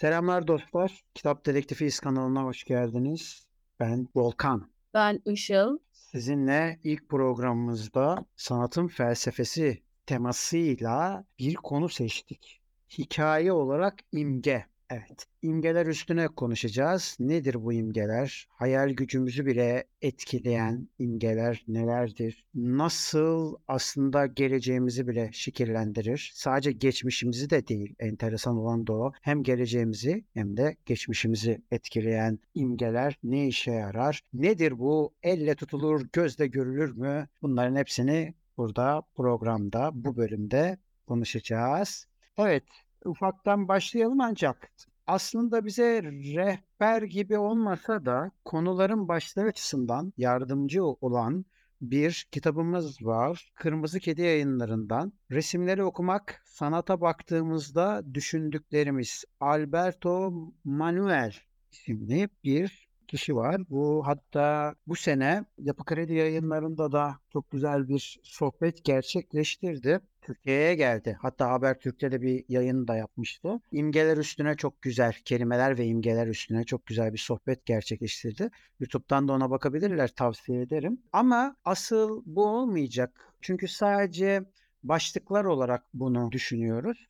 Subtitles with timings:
[0.00, 1.00] Selamlar dostlar.
[1.14, 3.46] Kitap Dedektifiyiz kanalına hoş geldiniz.
[3.80, 4.70] Ben Volkan.
[4.94, 5.78] Ben Işıl.
[5.92, 12.60] Sizinle ilk programımızda sanatın felsefesi temasıyla bir konu seçtik.
[12.98, 14.66] Hikaye olarak imge.
[14.90, 17.16] Evet, imgeler üstüne konuşacağız.
[17.20, 18.46] Nedir bu imgeler?
[18.50, 22.46] Hayal gücümüzü bile etkileyen imgeler nelerdir?
[22.54, 26.30] Nasıl aslında geleceğimizi bile şekillendirir?
[26.34, 29.12] Sadece geçmişimizi de değil, enteresan olan da o.
[29.22, 34.20] Hem geleceğimizi hem de geçmişimizi etkileyen imgeler ne işe yarar?
[34.32, 35.14] Nedir bu?
[35.22, 37.28] Elle tutulur, gözle görülür mü?
[37.42, 42.06] Bunların hepsini burada programda, bu bölümde konuşacağız.
[42.38, 42.64] Evet,
[43.08, 44.72] ufaktan başlayalım ancak
[45.06, 51.44] aslında bize rehber gibi olmasa da konuların başları açısından yardımcı olan
[51.80, 53.52] bir kitabımız var.
[53.54, 55.12] Kırmızı Kedi yayınlarından.
[55.30, 59.24] Resimleri okumak, sanata baktığımızda düşündüklerimiz.
[59.40, 60.32] Alberto
[60.64, 61.34] Manuel
[61.72, 63.60] isimli bir kişi var.
[63.70, 70.00] Bu hatta bu sene Yapı Kredi yayınlarında da çok güzel bir sohbet gerçekleştirdi.
[70.22, 71.18] Türkiye'ye geldi.
[71.22, 73.60] Hatta Habertürk'te de bir yayın da yapmıştı.
[73.72, 78.50] İmgeler üstüne çok güzel, kelimeler ve imgeler üstüne çok güzel bir sohbet gerçekleştirdi.
[78.80, 81.00] YouTube'dan da ona bakabilirler, tavsiye ederim.
[81.12, 83.32] Ama asıl bu olmayacak.
[83.40, 84.42] Çünkü sadece
[84.82, 87.06] başlıklar olarak bunu düşünüyoruz.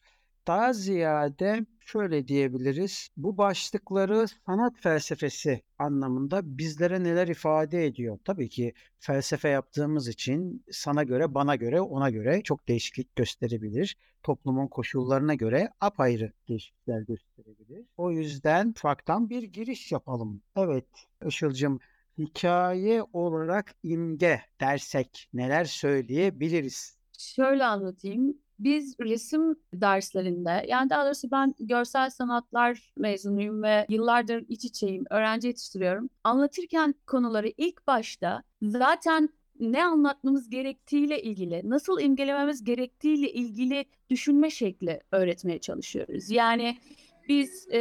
[0.47, 3.09] Daha ziyade şöyle diyebiliriz.
[3.17, 8.19] Bu başlıkları sanat felsefesi anlamında bizlere neler ifade ediyor?
[8.25, 13.97] Tabii ki felsefe yaptığımız için sana göre, bana göre, ona göre çok değişiklik gösterebilir.
[14.23, 17.87] Toplumun koşullarına göre apayrı değişiklikler gösterebilir.
[17.97, 20.43] O yüzden ufaktan bir giriş yapalım.
[20.57, 20.87] Evet
[21.27, 21.81] Işıl'cım
[22.19, 26.97] hikaye olarak imge dersek neler söyleyebiliriz?
[27.19, 34.65] Şöyle anlatayım biz resim derslerinde yani daha doğrusu ben görsel sanatlar mezunuyum ve yıllardır iç
[34.65, 36.11] içeyim, öğrenci yetiştiriyorum.
[36.25, 39.29] Anlatırken konuları ilk başta zaten
[39.61, 46.31] ne anlatmamız gerektiğiyle ilgili, nasıl imgelememiz gerektiğiyle ilgili düşünme şekli öğretmeye çalışıyoruz.
[46.31, 46.77] Yani
[47.29, 47.81] biz e,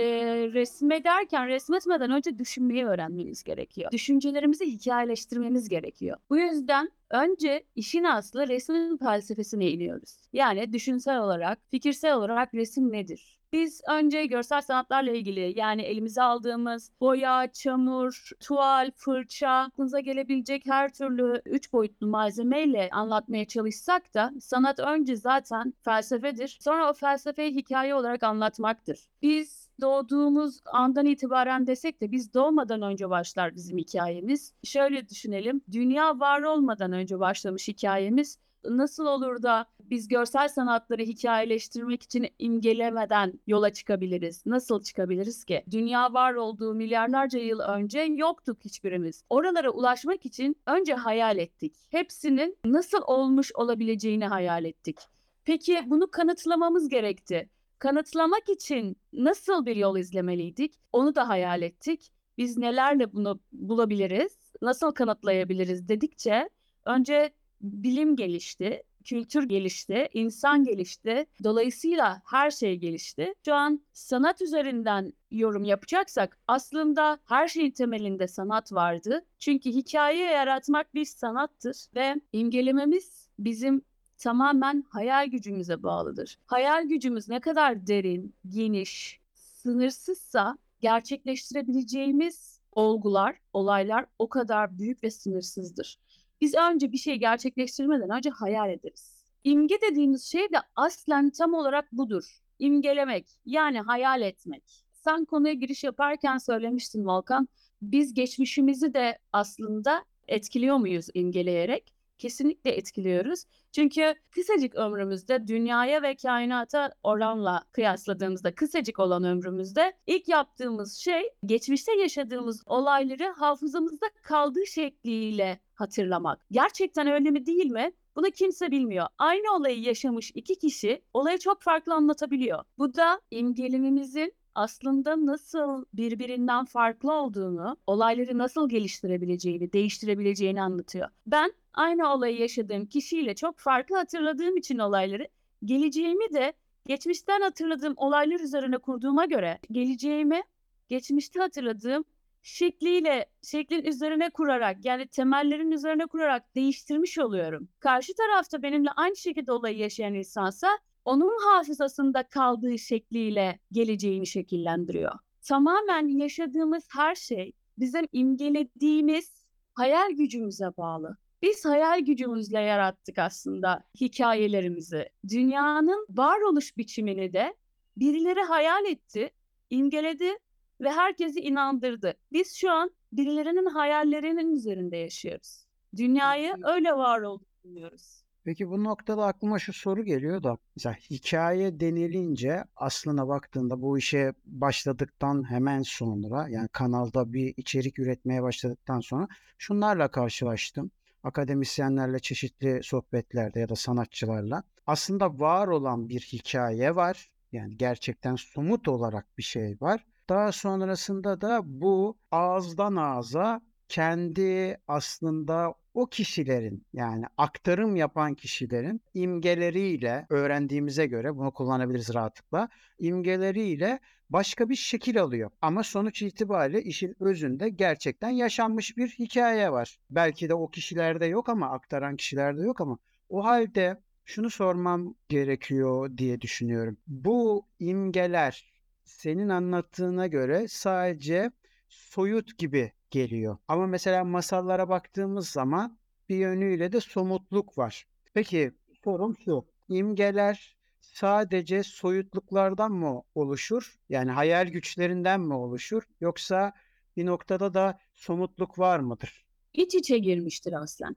[0.53, 3.91] resmederken resmetmeden önce düşünmeyi öğrenmemiz gerekiyor.
[3.91, 6.17] Düşüncelerimizi hikayeleştirmemiz gerekiyor.
[6.29, 10.17] Bu yüzden önce işin aslı resmin felsefesine iniyoruz.
[10.33, 13.34] Yani düşünsel olarak, fikirsel olarak resim nedir?
[13.53, 20.93] Biz önce görsel sanatlarla ilgili yani elimize aldığımız boya, çamur, tuval, fırça, aklınıza gelebilecek her
[20.93, 26.57] türlü üç boyutlu malzemeyle anlatmaya çalışsak da sanat önce zaten felsefedir.
[26.61, 28.99] Sonra o felsefeyi hikaye olarak anlatmaktır.
[29.21, 34.53] Biz doğduğumuz andan itibaren desek de biz doğmadan önce başlar bizim hikayemiz.
[34.63, 35.61] Şöyle düşünelim.
[35.71, 38.39] Dünya var olmadan önce başlamış hikayemiz
[38.69, 44.45] nasıl olur da biz görsel sanatları hikayeleştirmek için imgelemeden yola çıkabiliriz?
[44.45, 45.63] Nasıl çıkabiliriz ki?
[45.71, 49.23] Dünya var olduğu milyarlarca yıl önce yoktuk hiçbirimiz.
[49.29, 51.75] Oralara ulaşmak için önce hayal ettik.
[51.89, 54.99] Hepsinin nasıl olmuş olabileceğini hayal ettik.
[55.45, 57.49] Peki bunu kanıtlamamız gerekti.
[57.79, 60.73] Kanıtlamak için nasıl bir yol izlemeliydik?
[60.93, 62.11] Onu da hayal ettik.
[62.37, 64.37] Biz nelerle bunu bulabiliriz?
[64.61, 66.49] Nasıl kanıtlayabiliriz dedikçe
[66.85, 67.33] önce
[67.65, 71.25] bilim gelişti, kültür gelişti, insan gelişti.
[71.43, 73.33] Dolayısıyla her şey gelişti.
[73.45, 79.25] Şu an sanat üzerinden yorum yapacaksak aslında her şeyin temelinde sanat vardı.
[79.39, 83.81] Çünkü hikaye yaratmak bir sanattır ve imgelememiz bizim
[84.17, 86.37] tamamen hayal gücümüze bağlıdır.
[86.45, 95.97] Hayal gücümüz ne kadar derin, geniş, sınırsızsa gerçekleştirebileceğimiz olgular, olaylar o kadar büyük ve sınırsızdır.
[96.41, 99.25] Biz önce bir şeyi gerçekleştirmeden önce hayal ederiz.
[99.43, 102.41] İmge dediğimiz şey de aslen tam olarak budur.
[102.59, 104.85] İmgelemek yani hayal etmek.
[104.91, 107.47] Sen konuya giriş yaparken söylemiştin Volkan.
[107.81, 111.93] Biz geçmişimizi de aslında etkiliyor muyuz imgeleyerek?
[112.17, 113.45] Kesinlikle etkiliyoruz.
[113.71, 121.91] Çünkü kısacık ömrümüzde dünyaya ve kainata oranla kıyasladığımızda kısacık olan ömrümüzde ilk yaptığımız şey geçmişte
[121.95, 126.45] yaşadığımız olayları hafızamızda kaldığı şekliyle hatırlamak.
[126.51, 127.91] Gerçekten öyle mi değil mi?
[128.15, 129.07] Bunu kimse bilmiyor.
[129.17, 132.63] Aynı olayı yaşamış iki kişi olayı çok farklı anlatabiliyor.
[132.77, 141.09] Bu da imgelemimizin aslında nasıl birbirinden farklı olduğunu, olayları nasıl geliştirebileceğini, değiştirebileceğini anlatıyor.
[141.27, 145.27] Ben aynı olayı yaşadığım kişiyle çok farklı hatırladığım için olayları,
[145.65, 146.53] geleceğimi de
[146.85, 150.43] geçmişten hatırladığım olaylar üzerine kurduğuma göre geleceğimi
[150.89, 152.03] geçmişte hatırladığım
[152.45, 157.69] şekliyle, şeklin üzerine kurarak yani temellerin üzerine kurarak değiştirmiş oluyorum.
[157.79, 160.67] Karşı tarafta benimle aynı şekilde olayı yaşayan insansa
[161.05, 165.11] onun hafızasında kaldığı şekliyle geleceğini şekillendiriyor.
[165.41, 171.17] Tamamen yaşadığımız her şey bizim imgelediğimiz hayal gücümüze bağlı.
[171.41, 175.09] Biz hayal gücümüzle yarattık aslında hikayelerimizi.
[175.27, 177.55] Dünyanın varoluş biçimini de
[177.97, 179.29] birileri hayal etti,
[179.69, 180.37] imgeledi
[180.81, 182.13] ve herkesi inandırdı.
[182.31, 185.65] Biz şu an birilerinin hayallerinin üzerinde yaşıyoruz.
[185.95, 188.25] Dünyayı öyle var olduğunu düşünüyoruz.
[188.45, 194.33] Peki bu noktada aklıma şu soru geliyor da mesela hikaye denilince aslına baktığında bu işe
[194.45, 200.91] başladıktan hemen sonra yani kanalda bir içerik üretmeye başladıktan sonra şunlarla karşılaştım.
[201.23, 207.29] Akademisyenlerle çeşitli sohbetlerde ya da sanatçılarla aslında var olan bir hikaye var.
[207.51, 210.05] Yani gerçekten somut olarak bir şey var.
[210.29, 220.25] Daha sonrasında da bu ağızdan ağza kendi aslında o kişilerin yani aktarım yapan kişilerin imgeleriyle
[220.29, 222.69] öğrendiğimize göre bunu kullanabiliriz rahatlıkla.
[222.99, 223.99] imgeleriyle
[224.29, 225.51] başka bir şekil alıyor.
[225.61, 229.97] Ama sonuç itibariyle işin özünde gerçekten yaşanmış bir hikaye var.
[230.09, 232.97] Belki de o kişilerde yok ama aktaran kişilerde yok ama
[233.29, 236.97] o halde şunu sormam gerekiyor diye düşünüyorum.
[237.07, 238.74] Bu imgeler
[239.05, 241.51] senin anlattığına göre sadece
[241.89, 243.57] soyut gibi geliyor.
[243.67, 245.97] Ama mesela masallara baktığımız zaman
[246.29, 248.07] bir yönüyle de somutluk var.
[248.33, 248.71] Peki
[249.03, 249.65] sorum şu.
[249.89, 253.99] İmgeler sadece soyutluklardan mı oluşur?
[254.09, 256.03] Yani hayal güçlerinden mi oluşur?
[256.21, 256.73] Yoksa
[257.17, 259.45] bir noktada da somutluk var mıdır?
[259.73, 261.15] İç içe girmiştir aslen.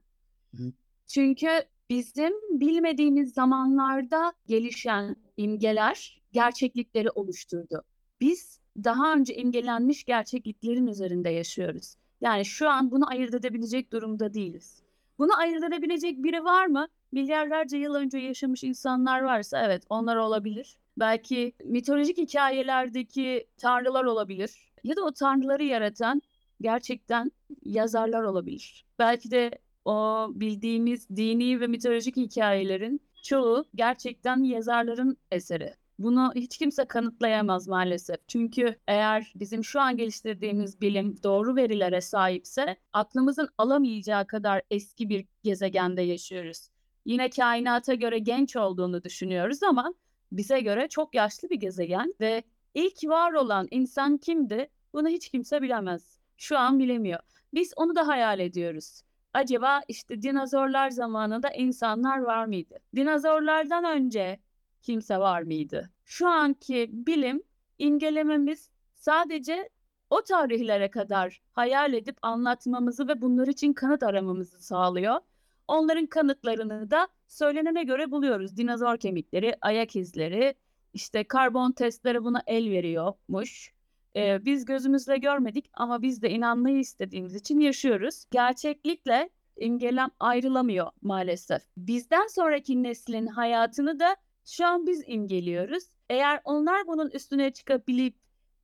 [0.55, 0.73] Hı.
[1.07, 1.47] Çünkü
[1.89, 7.83] bizim bilmediğimiz zamanlarda gelişen imgeler gerçeklikleri oluşturdu.
[8.21, 11.95] Biz daha önce imgelenmiş gerçekliklerin üzerinde yaşıyoruz.
[12.21, 14.83] Yani şu an bunu ayırt edebilecek durumda değiliz.
[15.19, 16.87] Bunu ayırt edebilecek biri var mı?
[17.11, 20.77] Milyarlarca yıl önce yaşamış insanlar varsa evet onlar olabilir.
[20.97, 24.71] Belki mitolojik hikayelerdeki tanrılar olabilir.
[24.83, 26.21] Ya da o tanrıları yaratan
[26.61, 27.31] gerçekten
[27.65, 28.85] yazarlar olabilir.
[28.99, 29.51] Belki de
[29.85, 35.73] o bildiğimiz dini ve mitolojik hikayelerin çoğu gerçekten yazarların eseri.
[35.99, 38.17] Bunu hiç kimse kanıtlayamaz maalesef.
[38.27, 45.25] Çünkü eğer bizim şu an geliştirdiğimiz bilim doğru verilere sahipse aklımızın alamayacağı kadar eski bir
[45.43, 46.69] gezegende yaşıyoruz.
[47.05, 49.93] Yine kainata göre genç olduğunu düşünüyoruz ama
[50.31, 52.43] bize göre çok yaşlı bir gezegen ve
[52.73, 54.69] ilk var olan insan kimdi?
[54.93, 56.17] Bunu hiç kimse bilemez.
[56.37, 57.19] Şu an bilemiyor.
[57.53, 59.01] Biz onu da hayal ediyoruz.
[59.33, 62.75] Acaba işte dinozorlar zamanında insanlar var mıydı?
[62.95, 64.39] Dinozorlardan önce
[64.81, 65.89] kimse var mıydı?
[66.05, 67.43] Şu anki bilim
[67.79, 69.69] imgelememiz sadece
[70.09, 75.15] o tarihlere kadar hayal edip anlatmamızı ve bunlar için kanıt aramamızı sağlıyor.
[75.67, 78.57] Onların kanıtlarını da söylenene göre buluyoruz.
[78.57, 80.55] Dinozor kemikleri, ayak izleri,
[80.93, 83.73] işte karbon testleri buna el veriyormuş.
[84.15, 88.25] Ee, biz gözümüzle görmedik ama biz de inanmayı istediğimiz için yaşıyoruz.
[88.31, 91.61] Gerçeklikle imgelem ayrılamıyor maalesef.
[91.77, 94.15] Bizden sonraki neslin hayatını da
[94.51, 95.83] şu an biz imgeliyoruz.
[96.09, 98.15] Eğer onlar bunun üstüne çıkabilip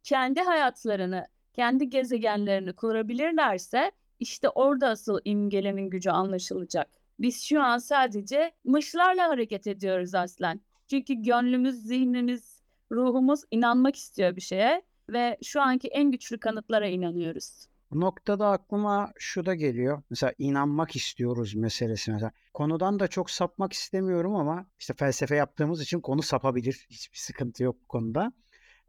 [0.03, 6.89] kendi hayatlarını, kendi gezegenlerini kurabilirlerse işte orada asıl imgelemin gücü anlaşılacak.
[7.19, 10.61] Biz şu an sadece mışlarla hareket ediyoruz aslen.
[10.89, 12.61] Çünkü gönlümüz, zihnimiz,
[12.91, 17.67] ruhumuz inanmak istiyor bir şeye ve şu anki en güçlü kanıtlara inanıyoruz.
[17.92, 20.04] Noktada aklıma şu da geliyor.
[20.10, 22.32] Mesela inanmak istiyoruz meselesi mesela.
[22.54, 26.86] Konudan da çok sapmak istemiyorum ama işte felsefe yaptığımız için konu sapabilir.
[26.89, 28.34] Hiçbir sıkıntı yok bu konuda.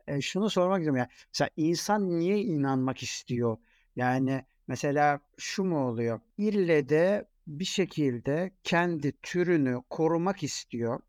[0.06, 1.08] E, şunu sormak istiyorum ya.
[1.32, 3.56] Mesela insan niye inanmak istiyor?
[3.96, 6.20] Yani mesela şu mu oluyor?
[6.38, 11.00] İlle de bir şekilde kendi türünü korumak istiyor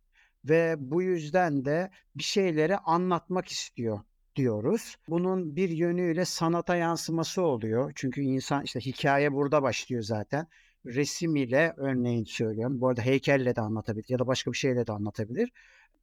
[0.46, 4.00] ve bu yüzden de bir şeyleri anlatmak istiyor
[4.38, 4.96] diyoruz.
[5.10, 7.92] Bunun bir yönüyle sanata yansıması oluyor.
[7.96, 10.48] Çünkü insan işte hikaye burada başlıyor zaten.
[10.86, 12.82] Resim ile örneğin söylüyorum.
[12.82, 15.52] Bu arada heykelle de anlatabilir ya da başka bir şeyle de anlatabilir.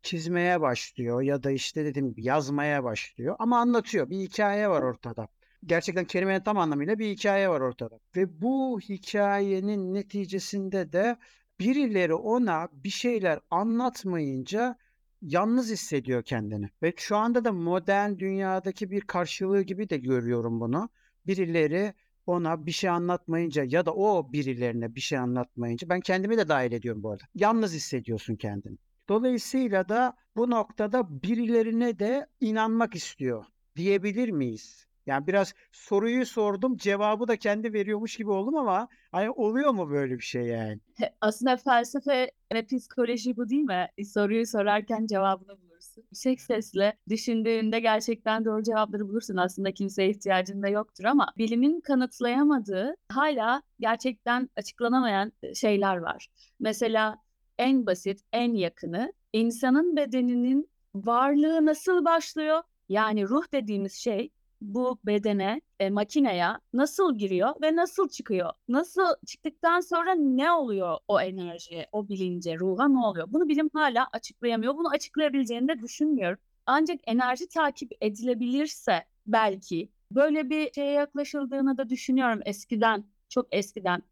[0.03, 4.11] Çizmeye başlıyor ya da işte dediğim gibi yazmaya başlıyor ama anlatıyor.
[4.11, 5.29] Bir hikaye var ortada.
[5.67, 7.99] Gerçekten kelimenin tam anlamıyla bir hikaye var ortada.
[8.17, 11.17] Ve bu hikayenin neticesinde de
[11.61, 14.76] birileri ona bir şeyler anlatmayınca
[15.23, 16.71] yalnız hissediyor kendini.
[16.83, 20.88] Ve şu anda da modern dünyadaki bir karşılığı gibi de görüyorum bunu.
[21.26, 21.94] Birileri
[22.26, 26.73] ona bir şey anlatmayınca ya da o birilerine bir şey anlatmayınca ben kendimi de dahil
[26.73, 27.25] ediyorum bu arada.
[27.35, 28.78] Yalnız hissediyorsun kendini.
[29.09, 33.44] Dolayısıyla da bu noktada birilerine de inanmak istiyor
[33.76, 34.87] diyebilir miyiz?
[35.06, 40.14] Yani biraz soruyu sordum, cevabı da kendi veriyormuş gibi oldum ama hani oluyor mu böyle
[40.18, 40.80] bir şey yani?
[41.20, 43.88] Aslında felsefe ve psikoloji bu değil mi?
[43.99, 46.02] E, soruyu sorarken cevabını bulursun.
[46.02, 49.37] Yüksek sesle düşündüğünde gerçekten doğru cevapları bulursun.
[49.37, 56.28] Aslında kimseye ihtiyacın da yoktur ama bilimin kanıtlayamadığı hala gerçekten açıklanamayan e, şeyler var.
[56.61, 57.16] Mesela
[57.58, 62.62] en basit, en yakını insanın bedeninin varlığı nasıl başlıyor?
[62.88, 64.30] Yani ruh dediğimiz şey
[64.64, 68.50] bu bedene, e, makineye nasıl giriyor ve nasıl çıkıyor?
[68.68, 73.26] Nasıl çıktıktan sonra ne oluyor o enerjiye, o bilince, ruha ne oluyor?
[73.33, 74.76] Bunu bilim hala açıklayamıyor.
[74.76, 76.38] Bunu açıklayabileceğini de düşünmüyorum.
[76.66, 84.02] Ancak enerji takip edilebilirse belki böyle bir şeye yaklaşıldığını da düşünüyorum eskiden, çok eskiden.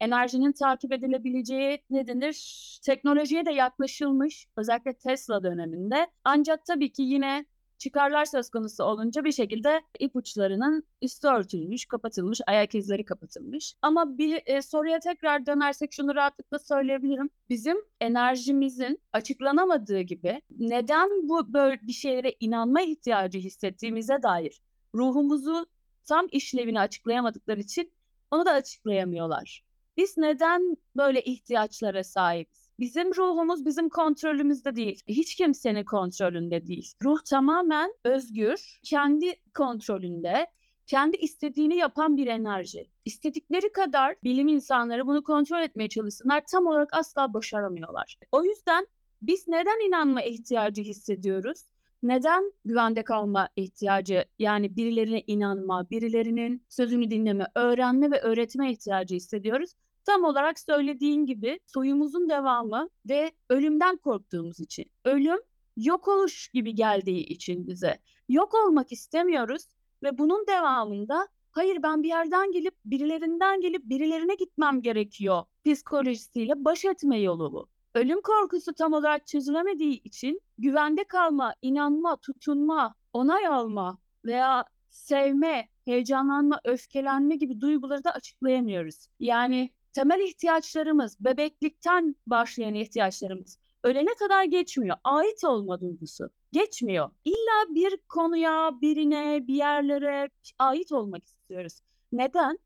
[0.00, 2.78] Enerjinin takip edilebileceği ne denir?
[2.84, 6.06] Teknolojiye de yaklaşılmış özellikle Tesla döneminde.
[6.24, 7.46] Ancak tabii ki yine
[7.82, 13.74] çıkarlar söz konusu olunca bir şekilde ipuçlarının üstü örtülmüş, kapatılmış, ayak izleri kapatılmış.
[13.82, 17.30] Ama bir e, soruya tekrar dönersek şunu rahatlıkla söyleyebilirim.
[17.48, 24.62] Bizim enerjimizin açıklanamadığı gibi neden bu böyle bir şeylere inanma ihtiyacı hissettiğimize dair
[24.94, 25.66] ruhumuzu
[26.04, 27.92] tam işlevini açıklayamadıkları için
[28.30, 29.64] onu da açıklayamıyorlar.
[29.96, 32.61] Biz neden böyle ihtiyaçlara sahibiz?
[32.82, 35.02] Bizim ruhumuz bizim kontrolümüzde değil.
[35.08, 36.92] Hiç kimsenin kontrolünde değil.
[37.02, 40.46] Ruh tamamen özgür, kendi kontrolünde,
[40.86, 42.90] kendi istediğini yapan bir enerji.
[43.04, 48.16] İstedikleri kadar bilim insanları bunu kontrol etmeye çalışsınlar tam olarak asla başaramıyorlar.
[48.32, 48.86] O yüzden
[49.22, 51.60] biz neden inanma ihtiyacı hissediyoruz?
[52.02, 59.74] Neden güvende kalma ihtiyacı yani birilerine inanma, birilerinin sözünü dinleme, öğrenme ve öğretme ihtiyacı hissediyoruz?
[60.04, 64.84] Tam olarak söylediğin gibi soyumuzun devamı ve ölümden korktuğumuz için.
[65.04, 65.38] Ölüm
[65.76, 67.98] yok oluş gibi geldiği için bize.
[68.28, 69.62] Yok olmak istemiyoruz
[70.02, 76.84] ve bunun devamında hayır ben bir yerden gelip birilerinden gelip birilerine gitmem gerekiyor psikolojisiyle baş
[76.84, 77.68] etme yolu bu.
[77.94, 86.60] Ölüm korkusu tam olarak çözülemediği için güvende kalma, inanma, tutunma, onay alma veya sevme, heyecanlanma,
[86.64, 89.06] öfkelenme gibi duyguları da açıklayamıyoruz.
[89.20, 94.96] Yani temel ihtiyaçlarımız, bebeklikten başlayan ihtiyaçlarımız ölene kadar geçmiyor.
[95.04, 97.10] Ait olma duygusu geçmiyor.
[97.24, 101.80] İlla bir konuya, birine, bir yerlere ait olmak istiyoruz.
[102.12, 102.58] Neden?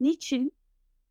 [0.00, 0.52] Niçin?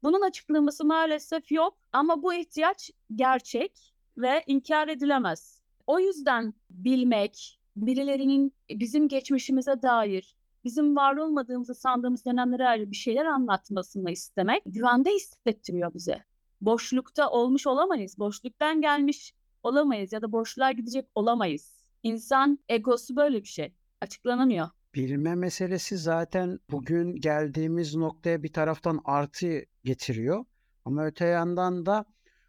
[0.04, 5.62] Bunun açıklaması maalesef yok ama bu ihtiyaç gerçek ve inkar edilemez.
[5.88, 13.26] O yüzden bilmek, birilerinin bizim geçmişimize dair bizim var olmadığımızı sandığımız dönemlere ayrı bir şeyler
[13.26, 16.24] anlatmasını istemek güvende hissettiriyor bize.
[16.62, 18.20] Boşlukta olmuş olamayız.
[18.20, 21.84] Boşluktan gelmiş olamayız ya da boşluğa gidecek olamayız.
[22.04, 23.74] İnsan egosu böyle bir şey.
[24.02, 24.70] Açıklanamıyor.
[24.96, 30.46] Bilme meselesi zaten bugün geldiğimiz noktaya bir taraftan artı getiriyor.
[30.86, 32.06] Ama öte yandan da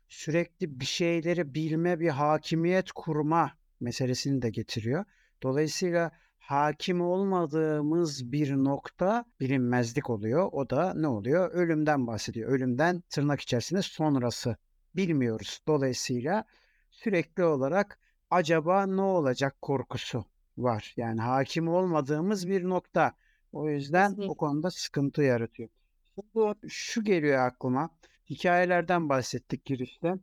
[0.09, 5.05] sürekli bir şeyleri bilme, bir hakimiyet kurma meselesini de getiriyor.
[5.43, 6.11] Dolayısıyla
[6.51, 10.49] hakim olmadığımız bir nokta bilinmezlik oluyor.
[10.53, 11.51] O da ne oluyor?
[11.51, 12.51] Ölümden bahsediyor.
[12.51, 14.57] Ölümden tırnak içerisinde sonrası
[14.97, 15.61] bilmiyoruz.
[15.69, 16.45] Dolayısıyla
[16.91, 17.99] sürekli olarak
[18.31, 20.25] acaba ne olacak korkusu
[20.59, 20.95] var.
[20.97, 23.13] Yani hakim olmadığımız bir nokta.
[23.53, 25.69] O yüzden o konuda sıkıntı yaratıyor.
[26.15, 27.91] Şimdi şu geliyor aklıma.
[28.31, 30.15] Hikayelerden bahsettik girişte.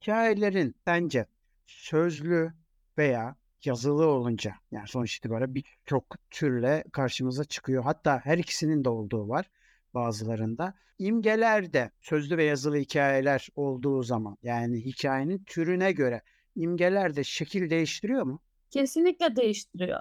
[0.00, 1.26] Hikayelerin sence
[1.66, 2.52] sözlü
[2.98, 7.84] veya yazılı olunca yani sonuç itibariyle birçok türle karşımıza çıkıyor.
[7.84, 9.50] Hatta her ikisinin de olduğu var
[9.94, 10.74] bazılarında.
[10.98, 16.22] İmgeler de sözlü ve yazılı hikayeler olduğu zaman yani hikayenin türüne göre
[16.56, 18.40] imgeler de şekil değiştiriyor mu?
[18.70, 20.00] Kesinlikle değiştiriyor.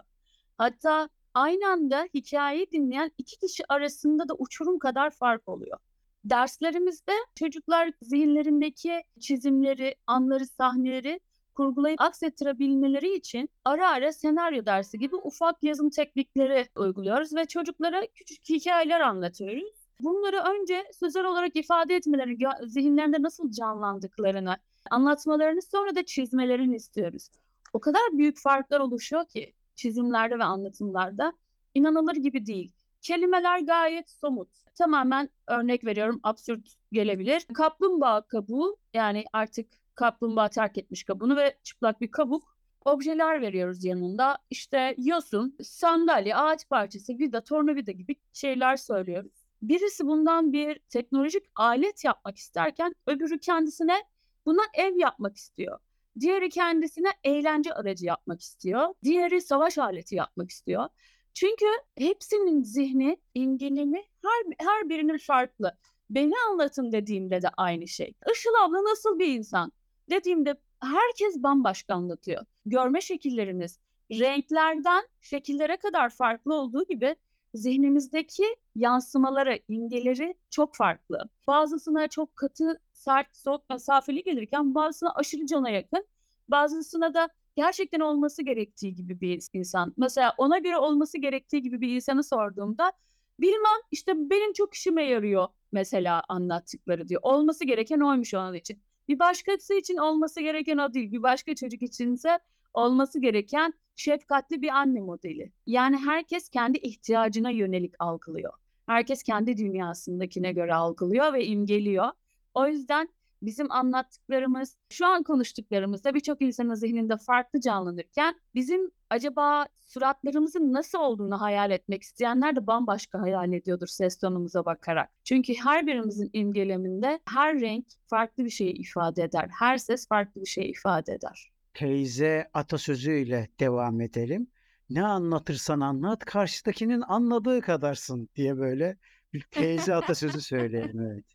[0.58, 5.77] Hatta aynı anda hikayeyi dinleyen iki kişi arasında da uçurum kadar fark oluyor.
[6.25, 11.20] Derslerimizde çocuklar zihinlerindeki çizimleri, anları, sahneleri
[11.55, 18.50] kurgulayıp aksettirebilmeleri için ara ara senaryo dersi gibi ufak yazım teknikleri uyguluyoruz ve çocuklara küçük
[18.50, 19.74] hikayeler anlatıyoruz.
[20.01, 24.58] Bunları önce sözel olarak ifade etmelerini, zihinlerinde nasıl canlandıklarını
[24.91, 27.29] anlatmalarını sonra da çizmelerini istiyoruz.
[27.74, 31.34] O kadar büyük farklar oluşuyor ki çizimlerde ve anlatımlarda
[31.74, 32.72] inanılır gibi değil.
[33.01, 34.50] Kelimeler gayet somut.
[34.75, 37.46] Tamamen örnek veriyorum absürt gelebilir.
[37.53, 39.67] Kaplumbağa kabuğu yani artık
[40.01, 42.55] kaplumbağa terk etmiş kabuğunu ve çıplak bir kabuk
[42.86, 44.38] objeler veriyoruz yanında.
[44.50, 49.31] İşte yosun, sandalye, ağaç parçası, vida, tornavida gibi şeyler söylüyoruz.
[49.62, 54.03] Birisi bundan bir teknolojik alet yapmak isterken öbürü kendisine
[54.46, 55.79] buna ev yapmak istiyor.
[56.20, 58.93] Diğeri kendisine eğlence aracı yapmak istiyor.
[59.03, 60.89] Diğeri savaş aleti yapmak istiyor.
[61.34, 61.65] Çünkü
[61.98, 65.77] hepsinin zihni, imgelemi her, her birinin farklı.
[66.10, 68.13] Beni anlatın dediğimde de aynı şey.
[68.34, 69.72] Işıl abla nasıl bir insan?
[70.12, 72.46] Dediğimde herkes bambaşka anlatıyor.
[72.65, 73.80] Görme şekilleriniz,
[74.12, 77.15] renklerden şekillere kadar farklı olduğu gibi
[77.53, 78.44] zihnimizdeki
[78.75, 81.30] yansımaları, imgeleri çok farklı.
[81.48, 86.06] Bazısına çok katı, sert, soğuk, mesafeli gelirken bazısına aşırı cana yakın,
[86.48, 89.94] bazısına da gerçekten olması gerektiği gibi bir insan.
[89.98, 92.91] Mesela ona göre olması gerektiği gibi bir insanı sorduğumda
[93.39, 97.22] bilmem işte benim çok işime yarıyor mesela anlattıkları diyor.
[97.24, 98.80] Olması gereken oymuş onun için.
[99.12, 101.12] Bir başkası için olması gereken o değil.
[101.12, 102.39] Bir başka çocuk içinse
[102.74, 105.51] olması gereken şefkatli bir anne modeli.
[105.65, 108.53] Yani herkes kendi ihtiyacına yönelik algılıyor.
[108.86, 112.08] Herkes kendi dünyasındakine göre algılıyor ve imgeliyor.
[112.53, 113.10] O yüzden
[113.41, 121.00] bizim anlattıklarımız, şu an konuştuklarımız da birçok insanın zihninde farklı canlanırken bizim acaba suratlarımızın nasıl
[121.00, 125.10] olduğunu hayal etmek isteyenler de bambaşka hayal ediyordur ses tonumuza bakarak.
[125.24, 129.50] Çünkü her birimizin imgeleminde her renk farklı bir şeyi ifade eder.
[129.60, 131.51] Her ses farklı bir şey ifade eder.
[131.74, 134.48] Teyze atasözüyle devam edelim.
[134.89, 138.98] Ne anlatırsan anlat, karşıdakinin anladığı kadarsın diye böyle
[139.33, 141.01] bir teyze atasözü söyleyelim.
[141.01, 141.25] Evet.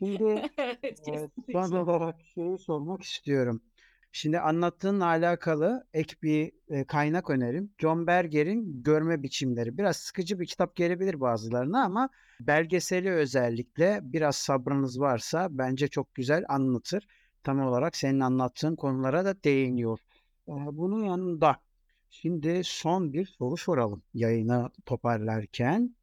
[0.00, 0.42] Şimdi
[1.04, 1.52] kesinlikle.
[1.52, 3.62] son olarak şeyi sormak istiyorum.
[4.12, 7.70] Şimdi anlattığınla alakalı ek bir e, kaynak önerim.
[7.78, 9.78] John Berger'in Görme Biçimleri.
[9.78, 12.08] Biraz sıkıcı bir kitap gelebilir bazılarına ama
[12.40, 17.06] belgeseli özellikle biraz sabrınız varsa bence çok güzel anlatır.
[17.44, 19.98] Tam olarak senin anlattığın konulara da değiniyor.
[20.48, 21.56] E, bunun yanında
[22.10, 25.94] şimdi son bir soru soralım yayını toparlarken.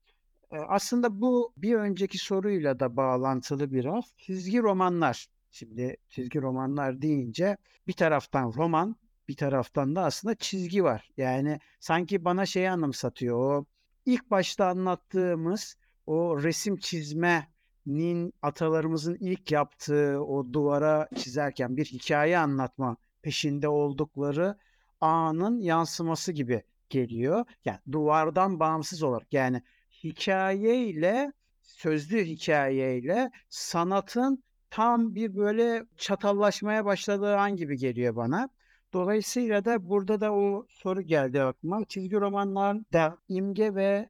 [0.51, 4.13] E, Aslında bu bir önceki soruyla da bağlantılı biraz.
[4.17, 5.27] Çizgi romanlar.
[5.51, 8.95] Şimdi çizgi romanlar deyince bir taraftan roman,
[9.27, 11.09] bir taraftan da aslında çizgi var.
[11.17, 13.37] Yani sanki bana şeyi anımsatıyor.
[13.37, 13.65] O
[14.05, 15.75] ilk başta anlattığımız
[16.07, 24.57] o resim çizmenin atalarımızın ilk yaptığı o duvara çizerken bir hikaye anlatma peşinde oldukları
[25.01, 27.45] anın yansıması gibi geliyor.
[27.65, 29.61] Yani duvardan bağımsız olarak yani
[30.03, 38.49] hikayeyle sözlü hikayeyle sanatın tam bir böyle çatallaşmaya başladığı an gibi geliyor bana.
[38.93, 41.85] Dolayısıyla da burada da o soru geldi aklıma.
[41.85, 44.09] Çizgi romanlarda imge ve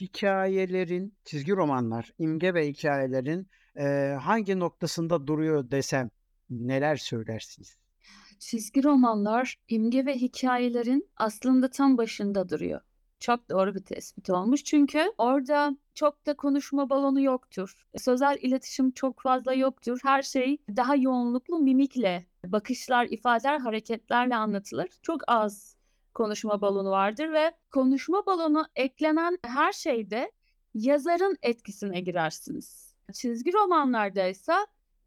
[0.00, 6.10] hikayelerin, çizgi romanlar, imge ve hikayelerin eee, hangi noktasında duruyor desem
[6.50, 7.76] neler söylersiniz?
[8.38, 12.80] Çizgi romanlar imge ve hikayelerin aslında tam başında duruyor.
[13.22, 14.64] Çok doğru bir tespit olmuş.
[14.64, 17.86] Çünkü orada çok da konuşma balonu yoktur.
[17.96, 20.00] Sözel iletişim çok fazla yoktur.
[20.02, 24.88] Her şey daha yoğunluklu mimikle, bakışlar, ifadeler, hareketlerle anlatılır.
[25.02, 25.76] Çok az
[26.14, 30.32] konuşma balonu vardır ve konuşma balonu eklenen her şeyde
[30.74, 32.94] yazarın etkisine girersiniz.
[33.12, 34.54] Çizgi romanlarda ise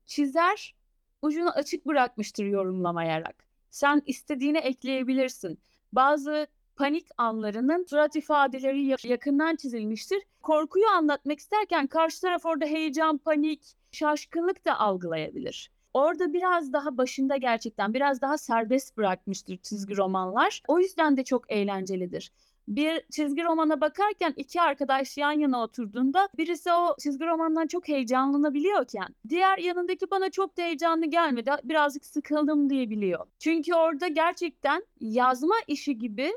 [0.06, 0.76] çizer
[1.22, 3.46] ucunu açık bırakmıştır yorumlamayarak.
[3.70, 5.60] Sen istediğini ekleyebilirsin.
[5.94, 10.24] Bazı panik anlarının surat ifadeleri ya- yakından çizilmiştir.
[10.42, 13.62] Korkuyu anlatmak isterken karşı taraf orada heyecan, panik,
[13.92, 15.72] şaşkınlık da algılayabilir.
[15.94, 20.62] Orada biraz daha başında gerçekten biraz daha serbest bırakmıştır çizgi romanlar.
[20.68, 22.32] O yüzden de çok eğlencelidir.
[22.68, 29.16] Bir çizgi romana bakarken iki arkadaş yan yana oturduğunda birisi o çizgi romandan çok heyecanlanabiliyorken
[29.30, 33.26] diğer yanındaki bana çok da heyecanlı gelmedi birazcık sıkıldım diyebiliyor.
[33.40, 36.34] Çünkü orada gerçekten yazma işi gibi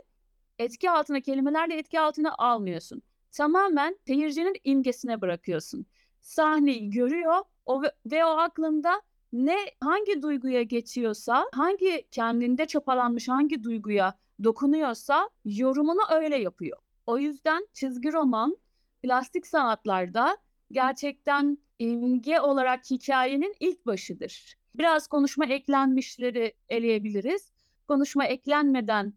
[0.59, 3.03] etki altına kelimelerle etki altına almıyorsun.
[3.33, 5.87] Tamamen seyircinin imgesine bırakıyorsun.
[6.21, 13.65] Sahneyi görüyor o ve, ve o aklında ne hangi duyguya geçiyorsa, hangi kendinde çapalanmış hangi
[13.65, 16.79] duyguya dokunuyorsa yorumunu öyle yapıyor.
[17.07, 18.57] O yüzden çizgi roman
[19.03, 20.37] plastik sanatlarda
[20.73, 24.55] gerçekten imge olarak hikayenin ilk başıdır.
[24.75, 27.53] Biraz konuşma eklenmişleri eleyebiliriz.
[27.89, 29.15] Konuşma eklenmeden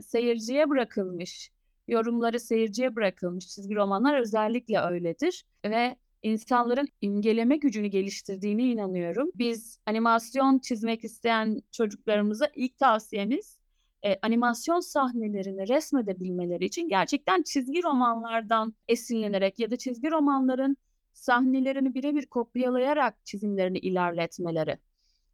[0.00, 1.50] seyirciye bırakılmış,
[1.88, 9.30] yorumları seyirciye bırakılmış çizgi romanlar özellikle öyledir ve insanların imgeleme gücünü geliştirdiğine inanıyorum.
[9.34, 13.58] Biz animasyon çizmek isteyen çocuklarımıza ilk tavsiyemiz
[14.04, 20.76] e, animasyon sahnelerini resmedebilmeleri için gerçekten çizgi romanlardan esinlenerek ya da çizgi romanların
[21.12, 24.78] sahnelerini birebir kopyalayarak çizimlerini ilerletmeleri.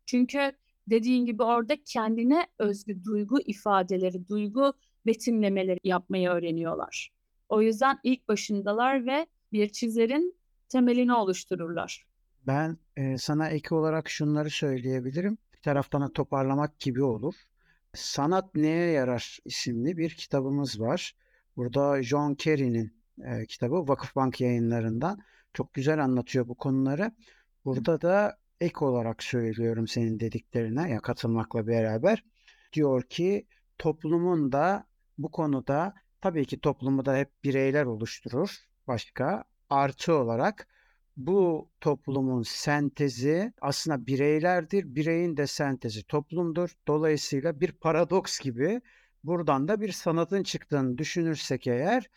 [0.06, 0.52] Çünkü
[0.90, 4.72] dediğin gibi orada kendine özgü duygu ifadeleri, duygu
[5.06, 7.10] betimlemeleri yapmayı öğreniyorlar.
[7.48, 10.36] O yüzden ilk başındalar ve bir çizerin
[10.68, 12.06] temelini oluştururlar.
[12.46, 15.38] Ben e, sana ek olarak şunları söyleyebilirim.
[15.54, 17.34] Bir taraftan toparlamak gibi olur.
[17.94, 21.16] Sanat Neye Yarar isimli bir kitabımız var.
[21.56, 22.92] Burada John Kerry'nin
[23.24, 25.18] e, kitabı Vakıfbank yayınlarından
[25.54, 27.12] çok güzel anlatıyor bu konuları.
[27.64, 32.24] Burada da ek olarak söylüyorum senin dediklerine ya katılmakla beraber
[32.72, 33.46] diyor ki
[33.78, 34.86] toplumun da
[35.18, 40.68] bu konuda tabii ki toplumu da hep bireyler oluşturur başka artı olarak
[41.16, 44.94] bu toplumun sentezi aslında bireylerdir.
[44.94, 46.70] Bireyin de sentezi toplumdur.
[46.88, 48.80] Dolayısıyla bir paradoks gibi
[49.24, 52.10] buradan da bir sanatın çıktığını düşünürsek eğer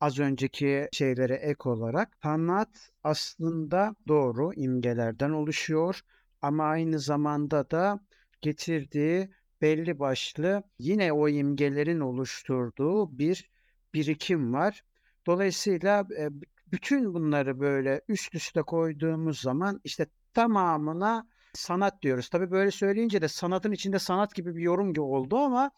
[0.00, 6.00] az önceki şeylere ek olarak sanat aslında doğru imgelerden oluşuyor
[6.42, 8.00] ama aynı zamanda da
[8.40, 9.30] getirdiği
[9.62, 13.50] belli başlı yine o imgelerin oluşturduğu bir
[13.94, 14.82] birikim var.
[15.26, 16.28] Dolayısıyla e,
[16.72, 22.28] bütün bunları böyle üst üste koyduğumuz zaman işte tamamına sanat diyoruz.
[22.28, 25.70] Tabii böyle söyleyince de sanatın içinde sanat gibi bir yorum gibi oldu ama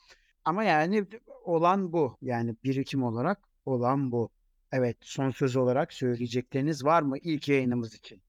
[0.44, 1.06] ama yani
[1.44, 2.16] olan bu.
[2.22, 4.30] Yani birikim olarak olan bu.
[4.72, 8.22] Evet, son söz olarak söyleyecekleriniz var mı ilk yayınımız için?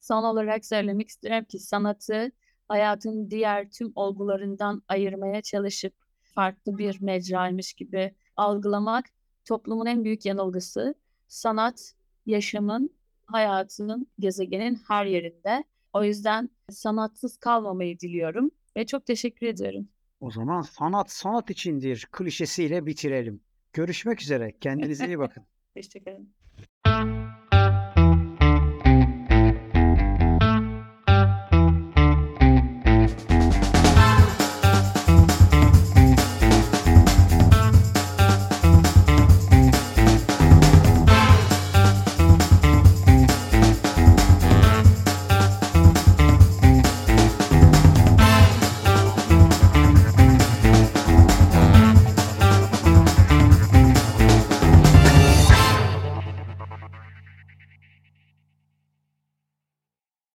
[0.00, 2.32] Son olarak söylemek isterim ki sanatı
[2.68, 9.04] hayatın diğer tüm olgularından ayırmaya çalışıp farklı bir mecraymış gibi algılamak
[9.44, 10.94] toplumun en büyük yanılgısı.
[11.28, 11.94] Sanat
[12.26, 12.90] yaşamın,
[13.26, 15.64] hayatının, gezegenin her yerinde.
[15.92, 19.88] O yüzden sanatsız kalmamayı diliyorum ve çok teşekkür ediyorum.
[20.20, 23.40] O zaman sanat sanat içindir klişesiyle bitirelim.
[23.72, 24.52] Görüşmek üzere.
[24.60, 25.46] Kendinize iyi bakın.
[25.76, 27.29] Ederim.